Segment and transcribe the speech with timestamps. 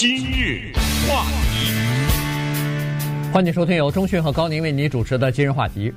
[0.00, 0.72] 今日
[1.06, 1.74] 话题，
[3.30, 5.92] 欢迎收听由中讯和高宁为您主持的今日话题。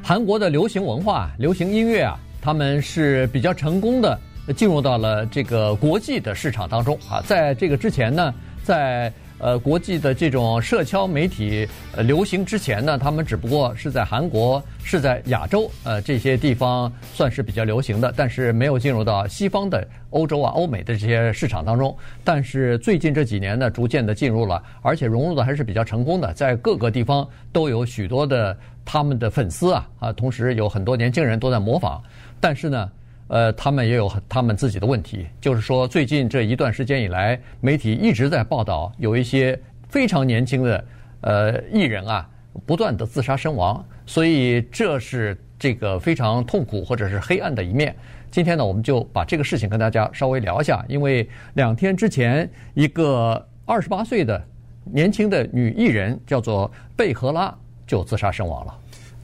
[0.00, 4.16] 韩国的流行文化、流行音乐啊，他们是比较成功的
[4.56, 7.20] 进入到了这个国际的市场当中啊。
[7.26, 8.32] 在这个之前呢，
[8.62, 21.96] 在呃，国际的这种社交媒体呃流行之前呢，他们只不过是在韩国、是在亚洲呃这些地方算是比较流行的，但是没有进入到西方的欧洲啊、欧美的这些市场当中。
[22.24, 32.02] 但是最近这几年呢，逐渐的进入了，而且融入的还是比较成功的，在各个地方都有许多的他们的粉丝啊啊，同时有很多年轻人都在模仿。
[32.40, 32.90] 但是呢。
[33.28, 40.84] 呃，他们也有他们自己的问题，就是说，最近这一段时间以来，媒体一直在报道有一些非常年轻的
[41.20, 42.28] 呃艺人啊，
[42.66, 47.94] 不断的自杀身亡，所以这是这个非常痛苦或者是黑暗的一面。
[48.30, 54.42] 今天呢，我们就把这个事情跟大家稍微聊一下，因为两天之前，一个二十八岁的
[54.84, 57.54] 年轻的女艺人叫做贝荷拉
[57.86, 58.74] 就自杀身亡了。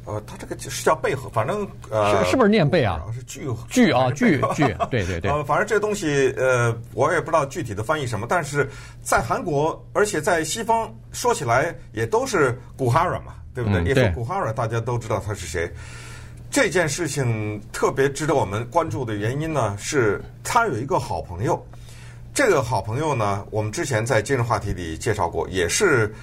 [0.06, 3.00] 呃，他这个是叫贝和，反正呃，是是不是念贝啊？
[3.14, 5.30] 是巨巨啊 聚聚，对对对。
[5.30, 8.68] 呃，反正这东西呃，我也不知道具体的翻译什么，但是
[9.02, 13.82] 在韩国，而且在西方说起来也都是古哈拉嘛，对不对？
[13.82, 15.72] 一说古哈拉，大家都知道他是谁。
[16.50, 21.66] 这件事情特别值得我们关注的原因呢，是他有一个好朋友，
[22.34, 26.14] 这个好朋友呢，我们之前在今日话题里介绍过，也是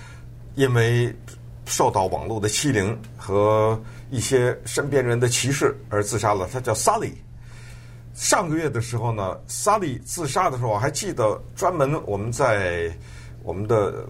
[0.53, 1.11] 因为。
[1.71, 6.45] 受到网络的欺凌和一些身边人的歧视而自杀了。
[6.51, 7.13] 他叫 Sally。
[8.13, 12.93] 上个月的时候呢，Sally 自杀的时候，我还记得专门我们在
[13.41, 14.05] 我们的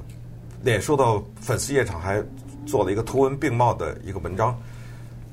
[0.63, 1.03] 脸书的
[1.39, 2.21] 粉丝夜场还
[2.65, 4.59] 做了一个图文并茂的一个文章。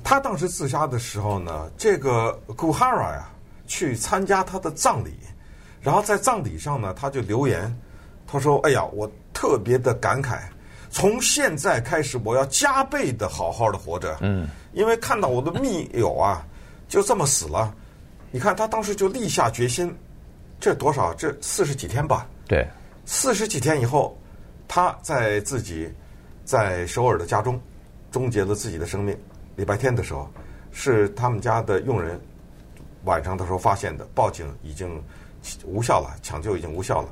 [0.05, 3.31] 他当时自杀的时候呢，这个 Guhara 呀
[3.67, 5.15] 去参加他的葬礼，
[5.81, 7.75] 然后在葬礼上呢，他就留言，
[8.27, 10.41] 他说：“哎呀，我特别的感慨。”
[10.91, 14.17] 从现在开始，我要加倍的好好的活着。
[14.21, 16.47] 嗯，因为看到我的密友啊，
[16.89, 17.75] 就这么死了。
[18.31, 19.95] 你看他当时就立下决心，
[20.61, 21.15] 这多少？
[21.15, 22.27] 这四十几天吧。
[22.47, 22.67] 对，
[23.07, 24.19] 四十几天以后，
[24.67, 25.91] 他在自己
[26.45, 27.61] 在首尔的家中
[28.11, 29.17] 终结了自己的生命。
[29.57, 30.31] 礼拜天的时候，
[30.73, 32.21] 是他们家的佣人
[33.05, 35.03] 晚上的时候发现的，报警已经
[35.65, 37.09] 无效了，抢救已经无效了。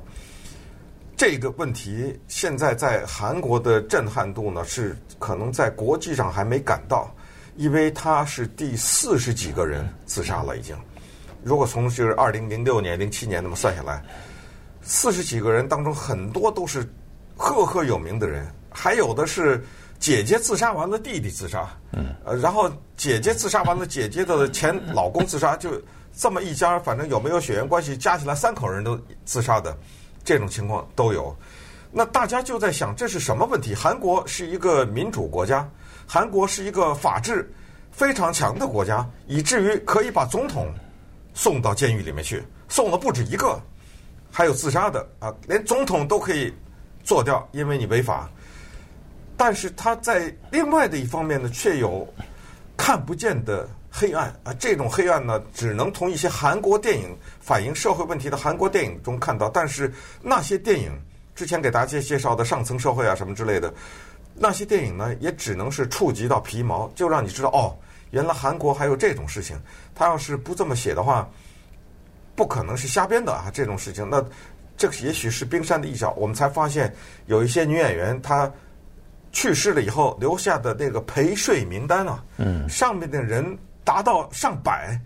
[1.17, 7.11] 这个问题现在在韩国的震撼度呢，是可能在国际上还没赶到，
[7.57, 10.77] 因为他是第四十几个人自杀了已经。
[11.43, 14.05] 如果从就是二零零六年、零七年那么算下来，
[14.83, 16.87] 四十几个人当中很多都是
[17.35, 19.65] 赫赫有名的人，还有的是
[19.99, 25.71] 姐姐自杀完了，弟弟自杀，嗯，呃，然后姐姐自杀完了，姐姐的前老公自杀，就
[26.15, 29.75] 这么一家，反正有没有血缘关系，加起来三口人都自杀的。
[30.27, 31.35] 这种情况都有，
[31.93, 33.73] 那大家就在想，这是什么问题？
[33.73, 35.67] 韩国是一个民主国家，
[36.05, 37.49] 韩国是一个法治
[37.93, 40.67] 非常强的国家，以至于可以把总统
[41.33, 43.57] 送到监狱里面去，送了不止一个，
[44.33, 46.53] 还有自杀的啊，连总统都可以
[47.05, 48.29] 做掉，因为你违法。
[49.37, 52.05] 但是他在另外的一方面呢，却有
[52.77, 53.69] 看不见的。
[53.99, 59.49] 黑暗啊，这种黑暗呢，只能从一些韩国电影反映社会问题的韩国电影中看到。
[59.49, 59.91] 但是
[60.21, 60.93] 那些电影
[61.35, 63.73] 之前给大家介绍的上层社会啊什么之类的，
[64.35, 67.75] 那些电影呢，也只能是触及到皮毛，就让你知道哦，
[68.11, 69.59] 原来韩国还有这种事情。
[69.95, 71.27] 他要是不这么写的话，
[72.35, 74.07] 不可能是瞎编的啊，这种事情。
[74.11, 74.23] 那
[74.77, 76.13] 这个也许是冰山的一角。
[76.19, 76.95] 我们才发现
[77.29, 78.53] 有一些女演员她
[79.33, 83.57] 去世了以后留下的那个陪睡名单啊，嗯，上面的人。
[83.87, 85.01] 达到上百，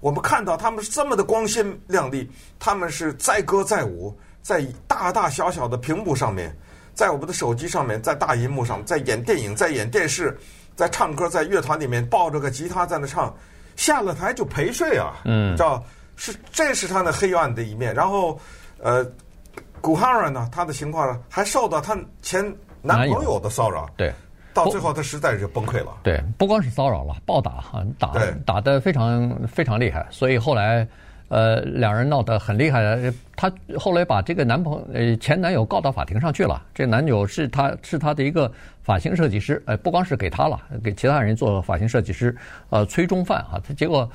[0.00, 6.54] 我们看到他们是这么的光鲜亮丽，他们是载歌载舞，在大大小小的屏幕上面，
[6.92, 10.38] 在我们的手机上面，在大荧幕上，在演电影，在演电视，
[10.76, 13.34] 在唱歌，在乐团里面抱着个吉他在那唱，
[13.74, 15.82] 下了台就陪睡啊，嗯，知道
[16.16, 17.94] 是这是他的黑暗的一面。
[17.94, 18.38] 然后，
[18.78, 19.02] 呃，
[19.80, 22.44] 古哈尔呢，他的情况呢，还受到他前
[22.82, 24.12] 男朋友的骚扰，对。
[24.56, 25.92] 到最后，他实在是崩溃了。
[26.02, 28.12] 对，不光是骚扰了，暴打哈，打
[28.46, 30.06] 打的非常非常厉害。
[30.10, 30.88] 所以后来，
[31.28, 33.12] 呃，两人闹得很厉害。
[33.36, 36.62] 他后来把这个男朋友呃前男友告到法庭上去了。
[36.74, 38.50] 这男友是他是他的一个
[38.82, 42.34] 发型设计师，呃，不光是给他了，给其他人做发型设计师。
[42.70, 44.10] 呃，崔中范啊，他结果。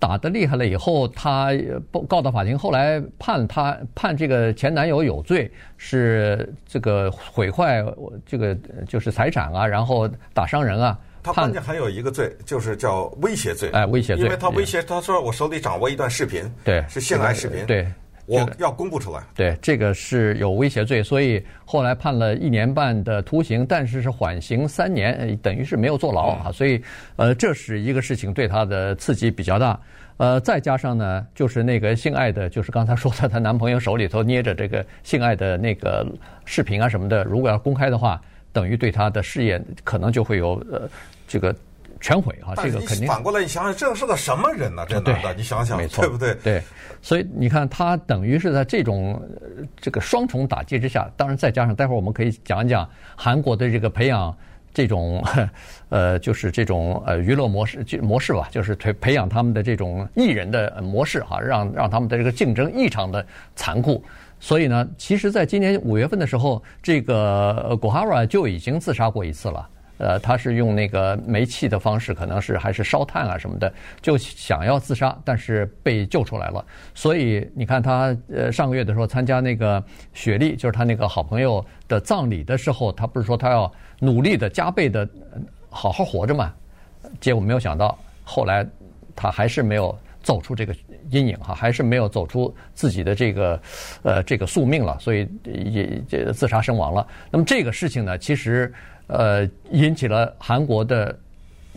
[0.00, 1.50] 打得厉害了以后，他
[1.92, 7.84] 报告到法庭，后来判他判这个前男友有罪，是这个毁坏
[8.26, 8.56] 这个
[8.88, 10.98] 就是财产啊，然后打伤人啊。
[11.22, 13.68] 他关键还有一个罪，就是叫威胁罪。
[13.72, 17.86] 哎，威胁罪，因为他威胁他说我手里掌握一段视频，对，是性爱视频，对。
[18.30, 19.22] 我要公布出来。
[19.34, 26.52] 对，这个是有威胁罪，所以后来判了一年半的徒刑，但是是缓刑三年，等于是没有坐牢啊。
[26.52, 26.80] 所以，
[27.16, 29.78] 呃，这是一个事情对他的刺激比较大。
[30.18, 36.06] 呃，再加上呢，就是那个性爱的，就是刚才说的，她男朋友手里头捏着这个性爱的那个
[36.44, 38.20] 视频啊什么的，如果要公开的话，
[38.52, 40.86] 等于对她的事业可能就会有呃
[41.26, 41.54] 这个
[42.00, 42.54] 全毁啊。
[42.56, 44.84] 这个肯定反过来，你想想，这是个什么人呢？
[44.88, 46.34] 这男的，你想想，没错，对不对？
[46.42, 46.62] 对，
[47.02, 49.22] 所以你看，他等于是在这种
[49.80, 54.36] 这个双重打击之下，当然再加上待会儿我们可以讲一讲韩国的这个培养。
[54.72, 55.20] 这种，
[55.88, 63.26] 呃，就是这种呃娱乐模式就模式吧，就是培培养他们的这种艺人的模式哈，让让他们的这个竞争异常的
[63.56, 64.00] 残酷。
[64.38, 69.68] 所以呢，其实在今年五月份的时候，这个古哈瓦就已经自杀过一次了。
[70.00, 73.70] 呃，他是用那个煤气的方式，可能是还是烧炭啊什么的，
[74.00, 76.64] 就想要自杀，但是被救出来了。
[76.94, 85.06] 所以你看他呃上个月的时候参加那个雪莉，就是他那个好朋友的葬礼的时候，他不是说他要努力的加倍的
[85.68, 86.50] 好好活着嘛？
[87.20, 88.66] 结果没有想到，后来
[89.14, 90.74] 他还是没有走出这个
[91.10, 93.60] 阴影哈，还是没有走出自己的这个
[94.02, 97.06] 呃这个宿命了，所以也这自杀身亡了。
[97.30, 98.72] 那么这个事情呢，其实。
[99.10, 101.18] 呃，引起了韩国的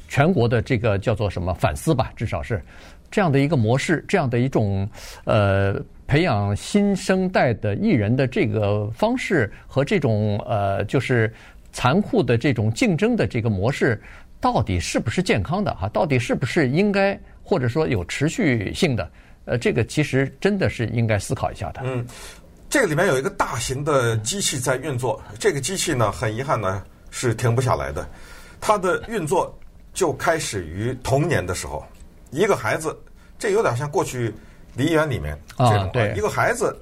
[0.08, 2.12] 全国的这个叫做什么反思吧？
[2.16, 2.62] 至少是
[3.10, 4.88] 这样的一个模式，这样的一种
[5.26, 5.76] 呃
[6.06, 11.34] 培养新生代的艺人的这个方式和这种呃就是
[11.72, 14.00] 残酷的这种竞争的这个模式，
[14.40, 15.90] 到底是不是健康的哈？
[15.90, 19.10] 到底是不是应该或者说有持续性的？
[19.46, 21.82] 呃，这个其实真的是应该思考一下的。
[21.84, 22.06] 嗯，
[22.70, 26.82] 这个里面有一个大型的机器在运作，这个机器呢，很遗憾呢。
[27.16, 28.10] 是停不下来的，
[28.60, 29.56] 它的运作
[29.94, 31.86] 就开始于童年的时候。
[32.32, 32.98] 一个孩子，
[33.38, 34.34] 这有点像过去
[34.76, 36.76] 梨园里面这种、啊、对一个孩子，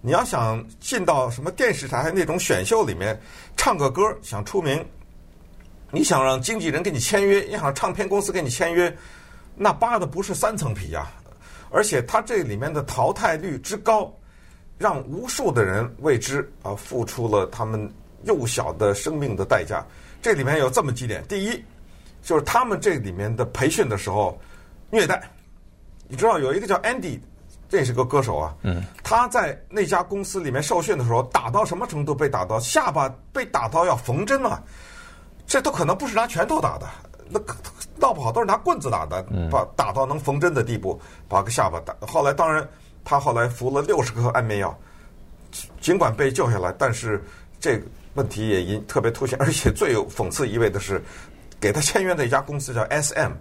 [0.00, 3.20] 你要想进到什么电视台那种选秀里面
[3.56, 4.86] 唱个歌，想出名，
[5.90, 8.96] 你想让经纪人给你签约，你想让唱片公司给你签约，
[9.56, 11.10] 那扒的不是三层皮呀、啊！
[11.72, 14.14] 而且它这里面的淘汰率之高，
[14.78, 17.92] 让无数的人为之啊付出了他们。
[18.24, 19.84] 幼小的生命的代价，
[20.20, 21.24] 这里面有这么几点。
[21.28, 21.64] 第一，
[22.22, 24.38] 就是他们这里面的培训的时候
[24.90, 25.22] 虐待。
[26.08, 27.18] 你知道有一个叫 Andy，
[27.68, 28.54] 这是个歌手啊。
[28.62, 28.82] 嗯。
[29.02, 32.14] 他在那家公司里面受训的时候，打到什么程度？
[32.14, 34.62] 被打到下巴被打到要缝针啊！
[35.46, 36.86] 这都可能不是拿拳头打的，
[37.28, 37.40] 那
[37.96, 41.94] 闹不好都是拿棍子打的，把打到能缝针的地步，把个下巴打。
[42.06, 42.66] 后来当然，
[43.04, 44.78] 他后来服了六十颗安眠药，
[45.80, 47.22] 尽管被救下来，但是
[47.58, 47.86] 这个。
[48.14, 51.02] 问题也因特别凸显， 而且最有讽刺意味的是，
[51.60, 53.32] 给他签约的一家公司叫 SM，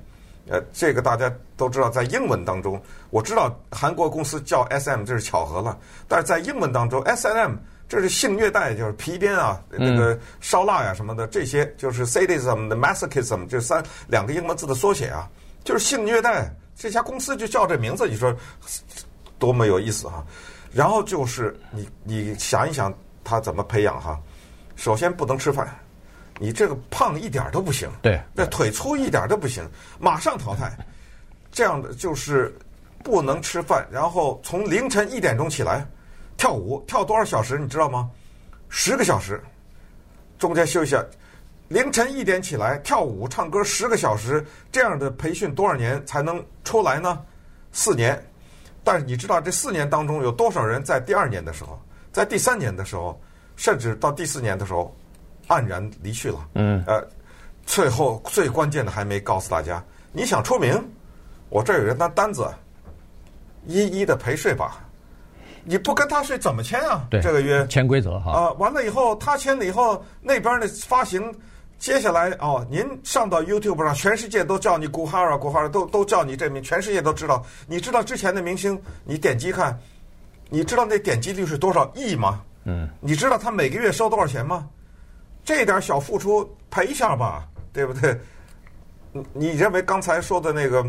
[0.49, 5.77] 呃，这个大家都知道，在英文当中，我知道韩国公司叫 SM 这是巧合了，
[6.07, 7.55] 但是在英文当中，SM
[7.89, 15.29] 这是性虐待，就是皮鞭啊，那个烧腊呀什么的，这些就是 sadism 的 masochism 这三两个英文字的缩写啊，
[15.63, 16.53] 就是性虐待。
[16.73, 18.35] 这家公司就叫这名字，你说
[19.37, 20.25] 多么有意思哈！
[20.71, 22.91] 然后就是你你想一想，
[23.23, 24.19] 他怎么培养哈？
[24.81, 25.77] 首先不能吃饭，
[26.39, 27.87] 你这个胖一点都不行。
[28.01, 29.63] 对，那腿粗一点都不行，
[29.99, 30.75] 马上淘汰。
[31.51, 32.51] 这样的就是
[33.03, 35.85] 不能吃饭，然后从凌晨一点钟起来
[36.35, 38.09] 跳舞，跳多少小时你知道吗？
[38.69, 39.39] 十个小时，
[40.39, 41.05] 中间休息下。
[41.67, 47.21] 凌晨一点起来跳舞唱歌十个小时，这样的培训多少年才能出来呢？
[47.71, 48.19] 四年。
[48.83, 51.79] 但是你知道这四年当中有多少人在第二年的时候，
[52.11, 53.21] 在第三年的时候？
[53.61, 54.91] 甚至到第四年的时候，
[55.47, 56.47] 黯然离去了。
[56.55, 56.99] 嗯，呃，
[57.63, 60.83] 最后最关键的还没告诉大家，你想出名，
[61.49, 62.51] 我这儿有一单单子，
[63.67, 64.83] 一一的陪睡吧。
[65.63, 67.05] 你不跟他睡怎么签啊？
[67.11, 68.31] 对，这个约潜规则哈。
[68.31, 71.31] 啊、呃，完了以后他签了以后，那边的发行，
[71.77, 77.45] 接下来哦，您上到 YouTube 上，全世界都叫你古哈尔，古哈尔都都叫你这名，全世界都知道。
[77.67, 79.79] 你知道之前的明星，你点击看，
[80.49, 82.41] 你知道那点击率是多少亿吗？
[82.63, 84.67] 嗯，你知道他每个月收多少钱吗？
[85.43, 88.15] 这点小付出赔一下吧，对不对？
[89.11, 90.85] 你你认为刚才说的那个，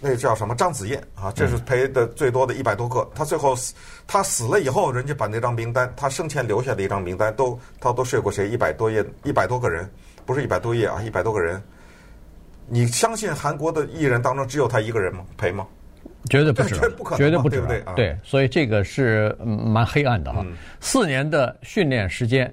[0.00, 1.32] 那个叫什么张子燕啊？
[1.34, 3.10] 这是赔的最多的一百多个。
[3.14, 3.74] 他最后死，
[4.06, 8.48] 他死了以后，人家把那张名单，他生前留下的一张名单，都他都睡过谁？
[8.48, 9.90] 一百多页，一百多个人，
[10.26, 11.62] 不是一百多页啊，一百多个人。
[12.66, 15.24] 你相信韩国的艺人当中只有他一个人吗？
[15.36, 15.66] 赔吗？
[16.30, 16.74] 绝对不止，
[17.16, 17.94] 绝对不止，对不对？
[17.94, 20.44] 对，所以这个是蛮黑暗的哈。
[20.80, 22.52] 四年的训练时间，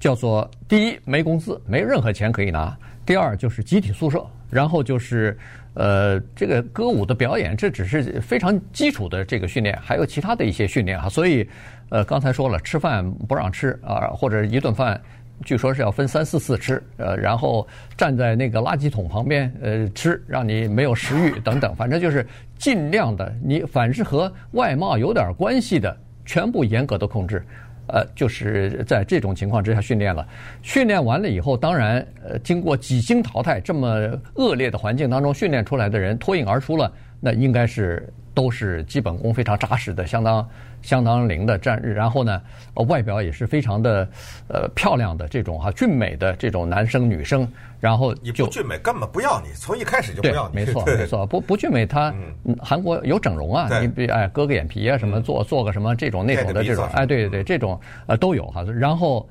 [0.00, 5.38] 叫做第一没工资，没任何钱可以拿；第二就是集体宿舍，然后就是
[5.74, 11.08] 呃这个歌舞的表演，这只是非常基础的这个训练，还有其他的一些训练哈。
[11.08, 11.48] 所以
[11.90, 15.00] 呃刚才说了，吃饭不让吃啊，或者一顿饭。
[15.44, 22.26] 据说是要分三四次吃，呃，然后站在那个垃圾桶旁边，呃，吃，让你没有食欲等等，反正就是
[22.56, 27.44] 尽量的，你凡是和外貌有点关系的，全部严格的控制，
[27.88, 30.26] 呃，就是在这种情况之下训练了。
[30.62, 33.88] 训练完了以后，当然，呃，经过几经淘汰，这么
[34.36, 40.48] 恶劣的环境当中训练出来的人脱颖而出了，那应该是都是基本功非常扎实的，相当。
[40.84, 42.40] 相当灵的战日，然后呢，
[42.88, 44.06] 外表也是非常的，
[44.48, 47.48] 呃，漂亮的这种哈俊美的这种男生女生，
[47.80, 50.54] 然后就俊美根本不要你，从一开始就不要你。
[50.54, 52.14] 没错 没错，不不俊美，他
[52.60, 59.26] 韩国有整容啊，你比哎割个眼皮啊什么，做做个什么这种那种的这种，哎对对对，这种呃都有哈，然后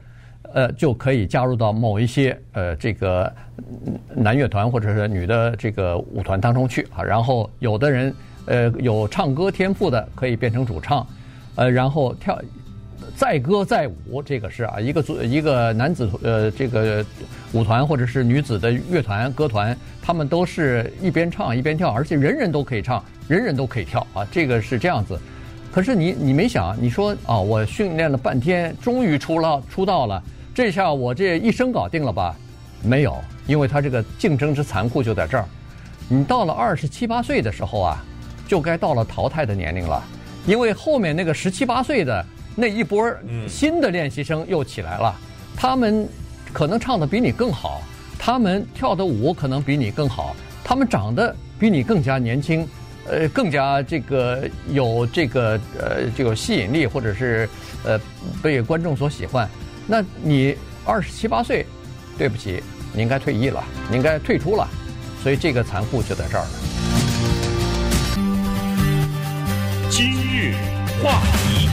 [0.54, 3.32] 呃就可以加入到某一些呃这个
[4.16, 8.16] 男乐团或者是女的这个舞团当中去啊，然后有的人
[8.48, 11.06] 呃有唱歌天赋的可以变成主唱。
[11.56, 12.40] 呃，然后跳，
[13.16, 17.06] 载歌载舞，这个是啊，一个组一个男子呃这个
[17.52, 25.20] 舞团或者是女子的乐团歌团，他们都是一边唱一边跳，而且人人都可以唱，人人都可以跳啊，这个是这样子。
[25.72, 30.22] 可是你你没想，你说啊，我训练了半天，终于出了出道了，
[30.54, 32.36] 这下我这一生搞定了吧？
[32.84, 33.18] 没有，
[33.48, 35.46] 因为他这个竞争之残酷就在这儿。
[36.10, 38.04] 你到了二十七八岁的时候啊，
[38.48, 40.04] 就该到了淘汰的年龄了。
[40.46, 43.12] 因为后面那个十七八岁的那一波
[43.48, 45.16] 新的练习生又起来了，
[45.56, 46.08] 他们
[46.52, 47.82] 可能唱的比你更好，
[48.20, 52.68] 他们跳的舞可能比你更好，他们长得比你更加年轻，
[53.08, 57.50] 呃，更加这个有这个呃这个吸引力，或者是
[57.86, 58.00] 呃
[58.42, 59.50] 被观众所喜欢。
[59.88, 61.66] 那你二十七八岁，
[62.18, 62.62] 对不起，
[62.94, 64.68] 你应该退役了，你应该退出了，
[65.24, 67.03] 所以这个残酷就在这儿了。
[71.04, 71.68] 话题，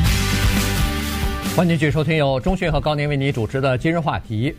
[1.55, 4.53] 欢迎继续收听由中讯和高宁为你主持的今日话题。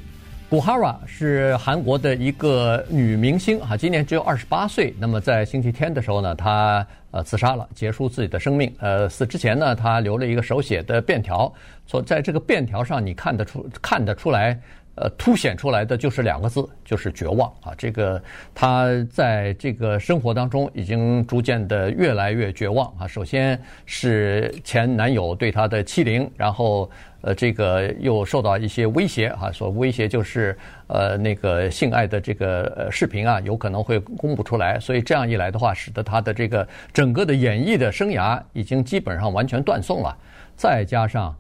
[0.50, 4.96] 古哈拉是韩国的一个女明星，哈，今年只有二十八岁。
[4.98, 8.74] 那么在星期天的时候呢，她呃自杀了，结束自己的生命。
[8.80, 11.54] 呃，死之前呢，她留了一个手写的便条，
[11.86, 14.58] 说在这个便条上，你看得出看得出来。
[14.96, 17.74] 呃，凸显出来的就是两个字，就是绝望啊！
[17.78, 18.22] 这个
[18.54, 23.08] 他在这个生活当中已经逐渐的越来越绝望啊。
[23.08, 30.58] 首先是前男友对他的欺凌，然后呃，这个又受到一些威胁啊，所威胁就是
[30.88, 34.78] 呃那个性爱的这个视频啊，有可能会公布出来。
[34.78, 40.16] 所以这样一来的话，使得他的这个整个的演艺的生涯已经基本上完全断送了。
[40.58, 41.34] 再加上。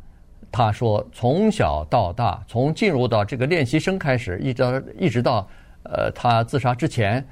[0.51, 5.47] 他说：“从小到大，从进入到这个练习生开始，一直到一直到
[5.83, 7.25] 呃他自杀之前，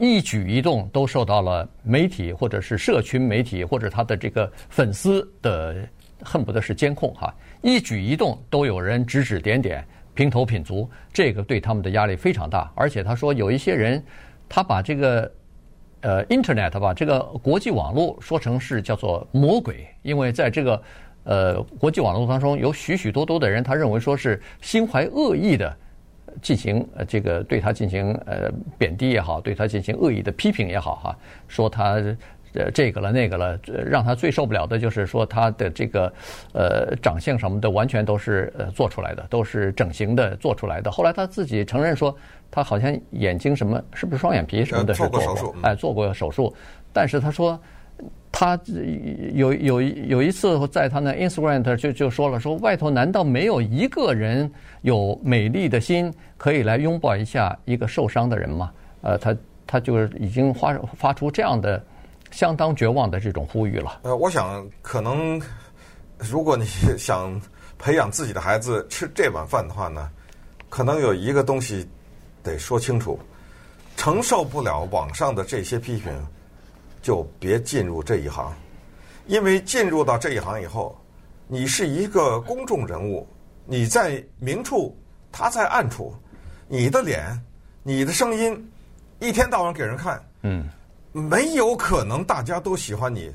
[0.00, 5.76] 一举一动都受到了媒体或者是社群媒体或者他的这个粉丝的
[6.24, 7.32] 恨不得是监控哈，
[7.62, 12.68] 一举一动都有人指指点点、评头品足，这个对他们的压力非常大。
[12.74, 14.02] 而且他说有一些人，
[14.48, 15.32] 他把这个
[16.00, 20.82] 呃 Internet 把这个国际网络说成是叫做魔鬼，因为在这个。”
[21.26, 25.76] 呃，国际网络当中有许许多多的人，他认为说是心怀恶意的
[26.40, 31.16] 进行呃这个对他进行呃贬低也好，对他进行恶意的批评也好哈，
[31.48, 32.00] 说他
[32.54, 36.12] 呃这个了那个了，让他最受不了的就是说他的这个
[36.52, 40.88] 呃长相什么的完全都是呃做出来的，都是整形的做出来的。
[40.92, 42.16] 后来他自己承认说，
[42.52, 46.54] 他好像眼睛什么是不是双眼皮什么的是做过，做过手术，哎做过手术，
[46.92, 47.60] 但是他说。
[48.32, 48.60] 他
[49.32, 54.50] 有有有一次在他那 Instagram 就就说了，说外头难道没有一个人
[54.82, 58.70] 有美丽的心可以来拥抱一下一个受伤的人吗？
[59.00, 59.34] 呃，他
[59.66, 61.82] 他就是已经发发出这样的
[62.30, 64.00] 相当绝望的这种呼吁了。
[64.02, 65.40] 呃，我想可能
[66.18, 66.66] 如果你
[66.98, 67.40] 想
[67.78, 70.10] 培养自己的孩子吃这碗饭的话呢，
[70.68, 71.88] 可能有一个东西
[72.42, 73.18] 得说清楚，
[73.96, 76.12] 承受不了网上的这些批评。
[77.06, 78.52] 就别进入这一行，
[79.26, 81.00] 因为进入到这一行以后，
[81.46, 83.24] 你是一个公众人物，
[83.64, 84.92] 你在明处，
[85.30, 86.12] 他在暗处，
[86.66, 87.40] 你的脸、
[87.84, 88.72] 你的声音，
[89.20, 90.68] 一天到晚给人看，嗯，
[91.12, 93.32] 没有可能大家都喜欢你，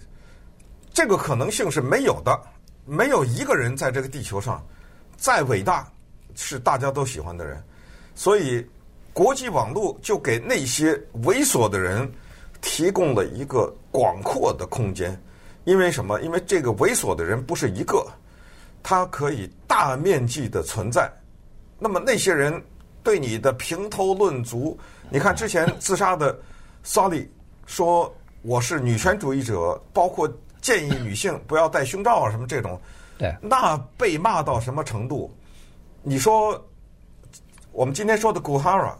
[0.93, 2.37] 这个可能性是没有的，
[2.83, 4.61] 没有一个人在这个地球上
[5.15, 5.89] 再伟大
[6.35, 7.63] 是大家都喜欢的人，
[8.15, 8.67] 所以
[9.13, 12.11] 国际网络就给那些猥琐的人。
[12.61, 15.19] 提供了一个广阔的空间，
[15.63, 16.21] 因为什么？
[16.21, 18.05] 因为这个猥琐的人不是一个，
[18.83, 21.11] 他可以大面积的存在。
[21.77, 22.63] 那么那些人
[23.03, 24.77] 对你的评头论足。
[25.09, 26.39] 你看之前自杀的
[26.83, 27.29] 萨利
[27.65, 32.79] 说我是女权主义者，包括建议女性不要戴胸罩啊什么这种，
[33.17, 35.35] 对，那被骂到什么程度？
[36.03, 36.63] 你说
[37.71, 38.97] 我们今天说的古哈拉，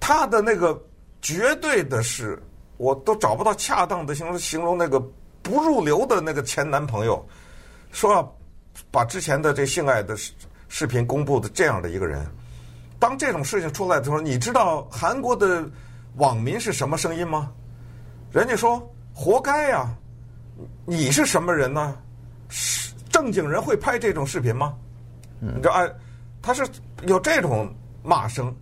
[0.00, 0.80] 他的那个
[1.20, 2.40] 绝对的是，
[2.78, 4.98] 我都找不到恰当的形容形容那个
[5.42, 7.22] 不入流的那个前男朋友，
[7.92, 8.36] 说要
[8.90, 10.16] 把之前的这性爱的
[10.68, 12.26] 视频公布的这样的一个人。
[12.98, 15.64] 当这种事情出来的时候，你知道韩国的
[16.16, 17.52] 网民是什么声音吗？
[18.32, 18.80] 人家说
[19.14, 19.88] 活该呀！
[20.84, 21.96] 你是什么人呢？
[22.48, 24.74] 是正经人会拍这种视频吗？
[25.40, 25.88] 你知道，哎，
[26.42, 26.66] 他是
[27.06, 28.54] 有这种骂声，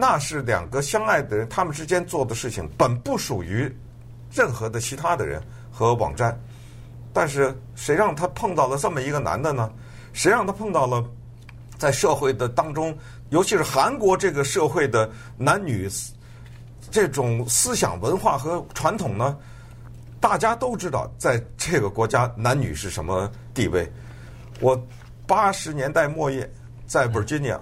[0.00, 3.68] 那是两个相爱的人，他们之间做的事情本不属于
[4.32, 6.38] 任何的其他的人和网站，
[7.12, 9.68] 但是谁让他碰到了这么一个男的呢？
[10.12, 11.04] 谁让他碰到了
[11.76, 12.96] 在社会的当中？
[13.30, 15.88] 尤其是韩国这个社会的男女
[16.90, 19.36] 这种思想文化和传统呢，
[20.20, 23.90] 大家都知道，在这个国家男女是什么地位。
[24.60, 24.80] 我
[25.26, 26.48] 八十年代末叶
[26.86, 27.58] 在 Virginia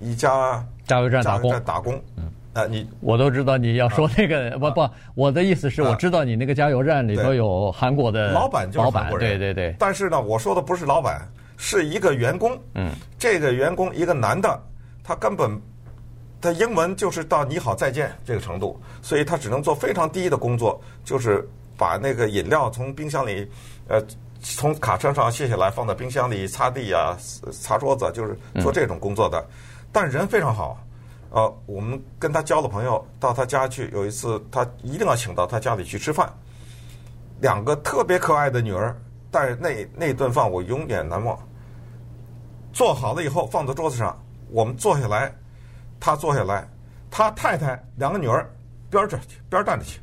[0.00, 2.02] 一家加油站打工，打工。
[2.16, 9.74] 嗯，啊，你我都知道你要说那个不不，我的意思是我知道你那个加油站里头有韩国的老板，就是韩国人，对对对。
[9.78, 12.58] 但是呢，我说的不是老板，是一个员工。
[12.74, 14.60] 嗯，这个员工一个男的。
[15.04, 15.60] 他根本，
[16.40, 21.44] 他英文就是到你好再见这个程度，所以他只能做非常低的工作，就是
[21.76, 23.48] 把那个饮料从冰箱里，
[23.88, 24.00] 呃，
[24.40, 27.18] 从卡车上卸下来放在冰箱里擦地啊、
[27.50, 29.40] 擦桌子，就是做这种工作的。
[29.40, 29.46] 嗯、
[29.92, 30.78] 但人非常好，
[31.30, 36.32] 呃，我们跟他交了朋友，到他家去，有一次他一定要请到他家里去吃饭，
[37.40, 38.96] 两个特别可爱的女儿，
[39.30, 41.38] 但是那那顿饭我永远难忘。
[42.72, 44.18] 做好了以后放在桌子上。
[44.50, 45.34] 我们坐下来，
[46.00, 46.68] 他坐下来，
[47.10, 48.50] 他太太两个女儿
[48.90, 49.98] 边着去边站着去，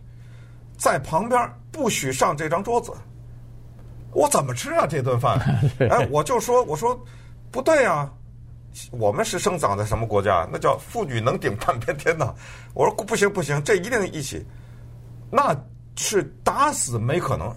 [0.78, 1.40] 在旁边
[1.72, 2.92] 不许上这张桌子。
[4.12, 5.40] 我怎么吃啊这顿饭？
[5.80, 7.00] 哎，我就说我说
[7.52, 8.12] 不对啊，
[8.92, 10.48] 我们是生长在什么国家？
[10.52, 12.34] 那叫妇女能顶半边天呐！
[12.74, 14.46] 我说不行不行，这一定一起，
[15.32, 15.56] 那
[15.96, 17.54] 是打死没可能。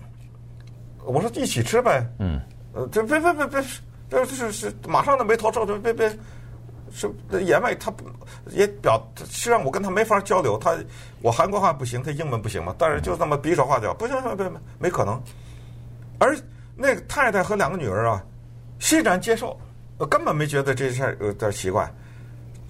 [1.04, 2.06] 我说一起吃呗。
[2.18, 2.40] 嗯。
[2.74, 3.64] 呃，这别别别别，
[4.08, 6.11] 这是是马上就没头皱，就别别。
[6.94, 7.11] 是
[7.42, 8.04] 言外他不
[8.50, 10.76] 也表，实际上我跟他没法交流，他
[11.22, 14.44] 我韩国话不行，他英文不行嘛，但是就那么比手画脚，不行，不不
[14.78, 15.18] 没可能。
[16.18, 16.37] 而
[16.76, 18.22] 那个太太和两个女儿啊，
[18.78, 19.58] 欣然接受，
[19.98, 21.88] 我根本没觉得这事儿有点奇怪，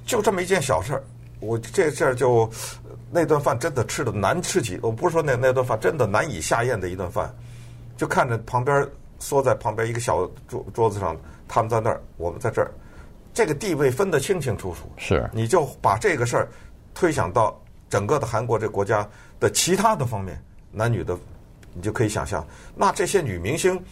[0.04, 1.04] 就这么一件小事儿，
[1.40, 2.50] 我这事儿就
[3.10, 7.34] 那顿饭真的吃的难吃极，我不是说那那顿饭真的难以下咽的一顿饭，
[7.96, 8.86] 就看着旁边
[9.18, 11.16] 缩在旁边一个小桌桌子上，
[11.48, 12.70] 他们在那儿，我们在这儿。
[13.34, 16.48] 这个地位分得清清楚楚，是你就把这个事儿
[16.92, 17.58] 推想到
[17.88, 19.08] 整个的韩国这个国家
[19.40, 20.38] 的其他的方面，
[20.70, 21.16] 男女的，
[21.72, 23.82] 你就可以想象，那这些女明星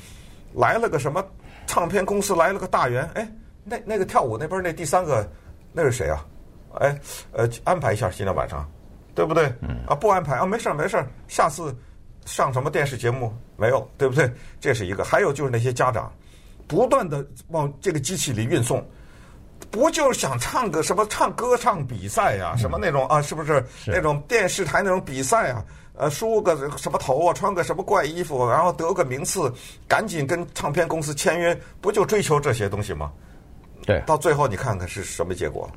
[0.52, 1.24] 来了个什么
[1.70, 5.24] 唱片公司来了个大员，哎，那那个跳舞那边那第三个
[5.72, 6.26] 那是谁啊？
[6.80, 6.98] 哎，
[7.30, 8.68] 呃，安排一下今天晚上，
[9.14, 9.44] 对不对？
[9.60, 9.78] 嗯。
[9.86, 11.72] 啊，不安排啊，没事儿没事儿，下次
[12.24, 14.28] 上什么电视节目没有，对不对？
[14.58, 16.12] 这是一个，还有就是那些家长
[16.66, 18.84] 不断的往这个机器里运送。
[19.70, 25.64] 不就是想唱个什么唱歌唱比赛呀、啊，什么那种啊，是不是那种电视台那种比赛啊？
[26.00, 29.52] 呃，梳个什么头啊，穿个什么怪衣服，然后得个名次，
[29.86, 33.12] 赶紧跟唱片公司签约，不就追求这些东西吗？
[33.84, 35.70] 对，到最后你看看是什么结果？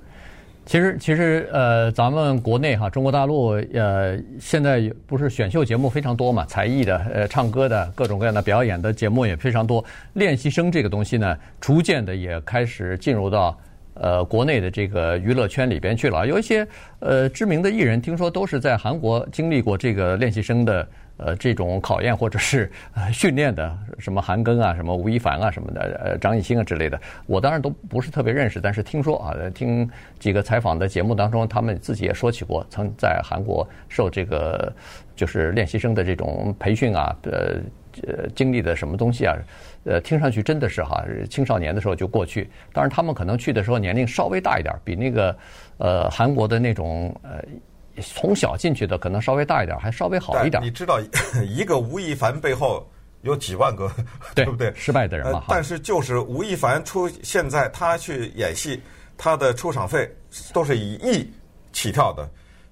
[0.65, 9.83] 其实，其实呃，咱们国内哈，中国大陆呃，现在不是选秀节目非常多嘛，才艺的、呃，唱歌的各种各样的表演的节目也非常多。
[10.13, 13.57] 练习生这个东西呢，逐渐的也开始进入到。
[13.95, 16.67] 呃，国内的这个娱乐圈里边去了，有一些
[16.99, 34.73] 呃知名的艺人，听说都是在韩国经历过这个练习生的呃这种考验或者是呃 训练的，什么韩庚啊，什么吴亦凡啊什么的，呃张艺兴啊之类的，我当然都不是特别认识，但是听说啊，听几个采访的节目当中，他们自己也说起过，曾在韩国受这个
[35.15, 37.57] 就是练习生的这种培训啊，呃
[38.07, 39.37] 呃经历的什么东西啊。
[39.85, 42.49] 呃，听上去真的是哈，青少年的时候就过去。
[42.71, 45.35] 当然，他们可能去的时候年龄稍微大一点，比那个
[45.77, 47.43] 呃韩国的那种呃
[48.01, 50.63] 从小进去的可能稍微大一点，还稍微好一点。
[50.63, 51.01] 你知道，
[51.45, 52.89] 一个吴亦凡背后
[53.23, 53.91] 有几万个
[54.33, 54.71] 对，对不对？
[54.73, 55.43] 失败的人嘛。
[55.49, 58.81] 但是就是吴亦凡出现在他去演戏，
[59.17, 60.09] 他的出场费
[60.53, 61.29] 都是以亿
[61.73, 62.25] 起跳的。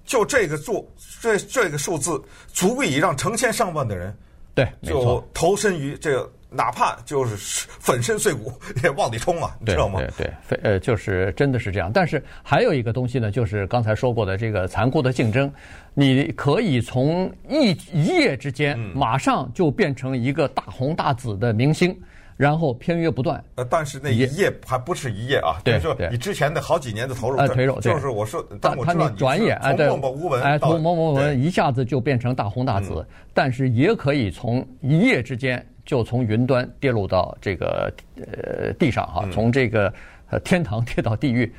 [0.06, 2.18] 就这个数，这这个数字
[2.54, 4.16] 足以让成千上万的人
[4.54, 6.32] 对就投身于这个。
[6.54, 7.36] 哪怕就是
[7.80, 10.00] 粉身碎骨也往里冲啊，你知道吗？
[10.00, 11.90] 对对对，呃，就是真的是这样。
[11.92, 15.52] 但是还有一个东西呢，就是刚才说过的这个残酷的竞争，
[15.94, 21.96] 你可以从一一夜之间马上就变成一个大红大紫的明星。
[22.34, 39.92] 然后片约不断，呃，但是那一夜还不是一夜啊，对，就是你之前的好几年的投入，呃，投入，就是我说，但他你转眼，哎，对，从默默无闻，哎，从默默无闻一下子就变成大红大紫，但是也可以从一夜之间就从云端跌落到这个呃地上哈，从这个
[40.30, 41.52] 呃天堂 跌到地狱。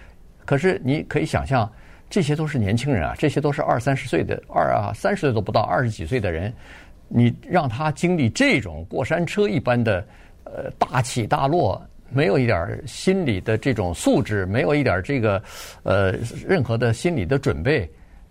[0.46, 1.72] 可是你可以想象，
[2.10, 6.54] 这些都是年轻人啊，这些都是二三十岁的，二啊三十岁都不到，二十几岁的人，
[7.08, 10.06] 你让他经历这种过山车一般的。
[10.46, 11.82] 呃，大起大落，
[12.12, 15.42] 没有一点心理的这种素质，没有一点这个，
[15.84, 16.12] 呃，
[16.46, 17.90] 任何的心理的准备，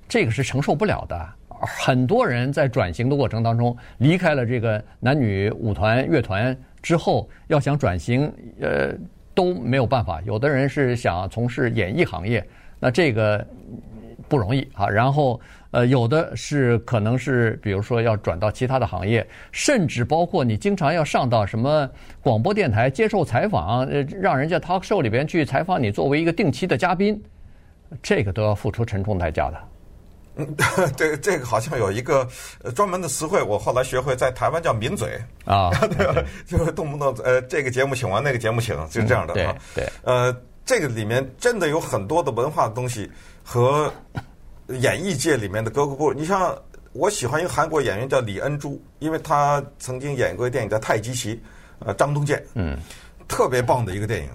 [0.09, 1.29] 这个是承受不了的。
[1.63, 8.93] 很多人在转型的过程当中，离开了这个男女舞团乐团之后，要想转型，呃，
[9.35, 10.21] 都没有办法。
[10.27, 12.47] 有的人是想从事演艺行业，
[12.79, 13.47] 那这个
[14.29, 14.89] 不容易啊。
[14.89, 15.41] 然后。
[15.73, 21.89] 呃，有的是可能是，比如说要转到其他的行业，甚至包括你经常要上到什么
[22.21, 27.19] 广播电台接受采访，呃，让人家 talk show 里边去采访你，作为一个定期的嘉宾，
[28.03, 29.59] 这个都要付出沉重代价的。
[30.37, 30.57] 嗯，
[30.97, 32.27] 这个这个好像有一个
[32.75, 36.23] 专门的词汇，我后来学会在台湾叫抿嘴啊， 对吧？
[36.47, 39.57] 就是动不动呃这个节目请完那个节目请，就是这样的啊。
[39.75, 43.11] 对，呃，这个里面真的有很多的文化的东西
[43.43, 43.93] 和。
[44.81, 46.57] 演艺界里面的格格不入，你像
[46.93, 51.35] 我喜欢一个韩国演员叫李恩珠，因为他曾经演过一个电影叫《太极旗》，
[51.81, 52.79] 呃，张东健，嗯，
[53.29, 54.31] 特别棒的一个电影，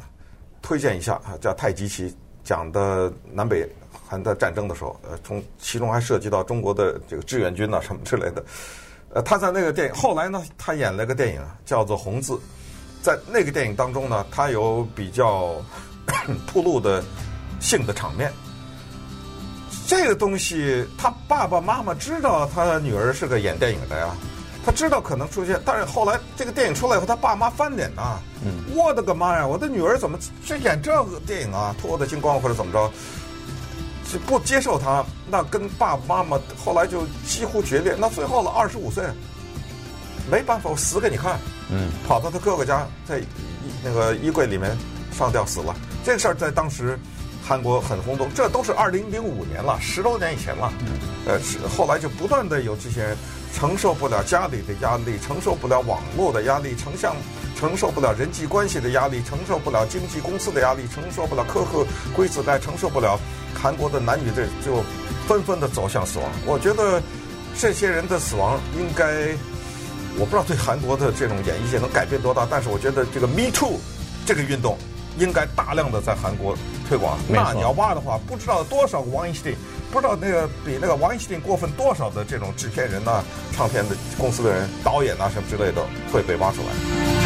[0.61, 2.11] 推荐一下啊，叫《太极旗》，
[2.47, 8.41] 讲的南北韩的战争的时候，呃，从其中还涉及到中国的这个志愿军啊什么之类的，
[9.13, 12.33] 呃，他在那个电影后来呢，他演了个电影叫做《红字》，
[13.01, 15.61] 在那个电影当中呢，他有比较
[16.53, 17.03] 暴露的
[17.59, 18.31] 性的场面。
[19.85, 24.15] 这个东西，他爸爸妈妈知道他女儿是个演电影的呀，
[24.67, 31.73] 他知道可能出现，但是后来这个电影出来以后，他爸妈翻脸呐、啊，嗯，我的个妈呀，我的女儿怎么去演这个电影啊？
[31.79, 32.91] 脱得精光或者怎么着，
[34.11, 37.95] 就不接受他，那跟爸爸妈妈后来就几乎决裂。
[37.97, 39.05] 那最后了，二十五岁，
[40.29, 41.39] 没办法，我死给你看，
[41.71, 43.21] 嗯，跑到他哥哥家，在
[43.81, 44.77] 那个衣柜里面
[45.13, 45.73] 上吊死了。
[46.03, 46.99] 这个事儿在当时。
[47.49, 50.69] 韩国很轰动，这都是二零零五年了，十多年以前了。
[51.25, 53.17] 呃，是后来就不断的有这些人
[53.53, 57.15] 承受不了家里的压力，承受不了网络的压力，承像
[57.57, 63.19] 承受不了人际关系的压力，承受不了经纪公司的压力，承受不了苛刻规则，再承受不了
[63.55, 64.83] 韩国的男女的就
[65.27, 66.29] 纷纷的走向死亡。
[66.45, 67.01] 我觉得
[67.57, 69.35] 这些人的死亡应该，
[70.19, 73.79] 我不知道对韩国的这种演艺界能改变多大，但是我觉得这个 Me Too
[74.25, 74.77] 这个运动。
[75.17, 76.55] 应该大量的在韩国
[76.87, 77.17] 推广。
[77.27, 79.55] 那你要挖的话，不知道多少个王一定，
[79.91, 87.16] 不知道那个比那个王一定过分多少的这种制片人呐、啊、唱片的公司的人、导演呐、啊、什么之类的会被挖出来。